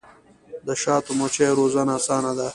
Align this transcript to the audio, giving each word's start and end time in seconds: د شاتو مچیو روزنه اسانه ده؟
د 0.67 0.69
شاتو 0.81 1.11
مچیو 1.19 1.57
روزنه 1.59 1.93
اسانه 1.99 2.31
ده؟ 2.37 2.47